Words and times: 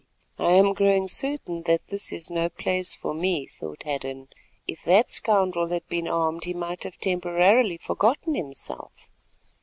"I 0.39 0.53
am 0.53 0.73
growing 0.73 1.07
certain 1.07 1.61
that 1.67 1.89
this 1.89 2.11
is 2.11 2.31
no 2.31 2.49
place 2.49 2.91
for 2.91 3.13
me," 3.13 3.45
thought 3.45 3.83
Hadden; 3.83 4.29
"if 4.67 4.83
that 4.83 5.11
scoundrel 5.11 5.67
had 5.67 5.87
been 5.89 6.07
armed 6.07 6.45
he 6.45 6.55
might 6.55 6.85
have 6.85 6.97
temporarily 6.97 7.77
forgotten 7.77 8.33
himself. 8.33 8.93